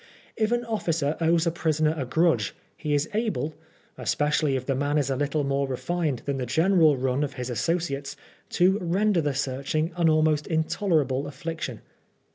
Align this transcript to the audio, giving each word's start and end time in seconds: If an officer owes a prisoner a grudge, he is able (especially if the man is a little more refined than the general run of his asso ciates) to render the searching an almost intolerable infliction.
If 0.35 0.51
an 0.51 0.65
officer 0.65 1.15
owes 1.21 1.45
a 1.45 1.51
prisoner 1.51 1.93
a 1.95 2.05
grudge, 2.05 2.55
he 2.75 2.95
is 2.95 3.07
able 3.13 3.53
(especially 3.99 4.55
if 4.55 4.65
the 4.65 4.73
man 4.73 4.97
is 4.97 5.11
a 5.11 5.15
little 5.15 5.43
more 5.43 5.67
refined 5.67 6.23
than 6.25 6.37
the 6.37 6.47
general 6.47 6.97
run 6.97 7.23
of 7.23 7.33
his 7.33 7.51
asso 7.51 7.75
ciates) 7.75 8.15
to 8.49 8.79
render 8.79 9.21
the 9.21 9.35
searching 9.35 9.91
an 9.97 10.09
almost 10.09 10.47
intolerable 10.47 11.27
infliction. 11.27 11.81